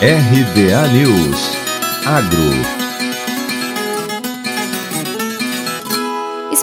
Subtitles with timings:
[0.00, 1.56] RBA News.
[2.04, 2.85] Agro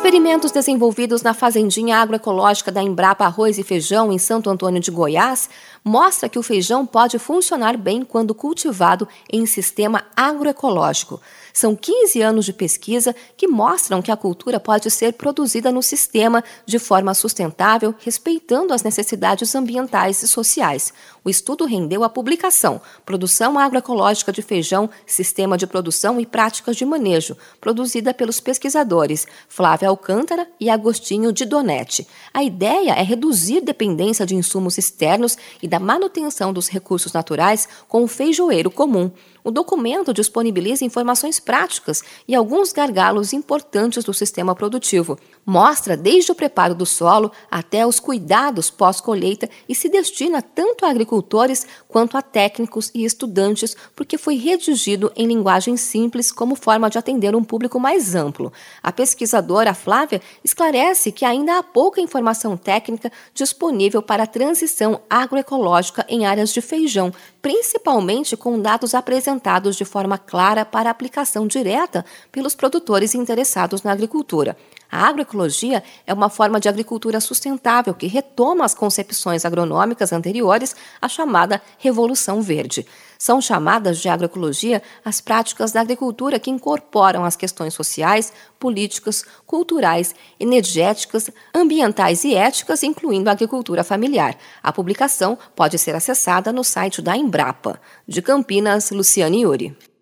[0.03, 5.49] Experimentos desenvolvidos na fazendinha agroecológica da Embrapa Arroz e Feijão em Santo Antônio de Goiás
[5.81, 11.21] mostra que o feijão pode funcionar bem quando cultivado em sistema agroecológico.
[11.53, 16.43] São 15 anos de pesquisa que mostram que a cultura pode ser produzida no sistema
[16.65, 20.91] de forma sustentável, respeitando as necessidades ambientais e sociais.
[21.23, 26.85] O estudo rendeu a publicação Produção Agroecológica de Feijão, Sistema de Produção e Práticas de
[26.85, 32.07] Manejo, produzida pelos pesquisadores Flávia Alcântara e Agostinho de Donete.
[32.33, 38.03] A ideia é reduzir dependência de insumos externos e da manutenção dos recursos naturais com
[38.03, 39.11] o feijoeiro comum.
[39.43, 45.19] O documento disponibiliza informações práticas e alguns gargalos importantes do sistema produtivo.
[45.45, 50.89] Mostra desde o preparo do solo até os cuidados pós-colheita e se destina tanto a
[50.89, 56.97] agricultores quanto a técnicos e estudantes, porque foi redigido em linguagem simples como forma de
[56.97, 58.51] atender um público mais amplo.
[58.81, 66.05] A pesquisadora Flávia esclarece que ainda há pouca informação técnica disponível para a transição agroecológica
[66.07, 72.55] em áreas de feijão, principalmente com dados apresentados de forma clara para aplicação direta pelos
[72.55, 74.55] produtores interessados na agricultura.
[74.89, 81.09] A agroecologia é uma forma de agricultura sustentável que retoma as concepções agronômicas anteriores à
[81.09, 82.85] chamada Revolução Verde.
[83.23, 90.13] São chamadas de agroecologia as práticas da agricultura que incorporam as questões sociais, políticas, culturais,
[90.37, 94.37] energéticas, ambientais e éticas, incluindo a agricultura familiar.
[94.61, 97.79] A publicação pode ser acessada no site da Embrapa.
[98.05, 99.92] De Campinas, Luciane Yuri.